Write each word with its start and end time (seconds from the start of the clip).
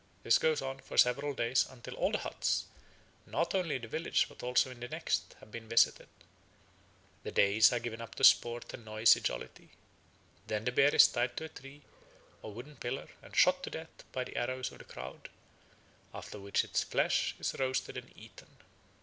This 0.23 0.39
goes 0.39 0.63
on 0.63 0.79
for 0.79 0.97
several 0.97 1.35
days 1.35 1.67
until 1.69 1.93
all 1.93 2.11
the 2.11 2.17
huts, 2.17 2.65
not 3.27 3.53
only 3.53 3.75
in 3.75 3.83
that 3.83 3.89
village 3.89 4.27
but 4.27 4.41
also 4.41 4.71
in 4.71 4.79
the 4.79 4.87
next, 4.87 5.35
have 5.39 5.51
been 5.51 5.69
visited. 5.69 6.07
The 7.21 7.31
days 7.31 7.71
are 7.71 7.77
given 7.77 8.01
up 8.01 8.15
to 8.15 8.23
sport 8.23 8.73
and 8.73 8.83
noisy 8.83 9.21
jollity. 9.21 9.69
Then 10.47 10.65
the 10.65 10.71
bear 10.71 10.95
is 10.95 11.07
tied 11.07 11.37
to 11.37 11.43
a 11.45 11.49
tree 11.49 11.83
or 12.41 12.51
wooden 12.51 12.77
pillar 12.77 13.09
and 13.21 13.35
shot 13.35 13.61
to 13.61 13.69
death 13.69 14.03
by 14.11 14.23
the 14.23 14.37
arrows 14.37 14.71
of 14.71 14.79
the 14.79 14.85
crowd, 14.85 15.29
after 16.15 16.39
which 16.39 16.63
its 16.63 16.81
flesh 16.81 17.35
is 17.37 17.53
roasted 17.59 17.95
and 17.95 18.11
eaten. 18.17 18.49